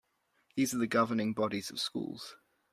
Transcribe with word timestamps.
These 0.55 0.73
are 0.73 0.79
the 0.79 0.87
governing 0.87 1.35
bodies 1.35 1.69
of 1.69 1.79
schools. 1.79 2.35